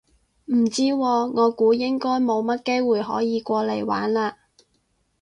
[0.45, 0.95] 唔知喎，
[1.39, 4.33] 我估應該冇乜機會可以過嚟玩嘞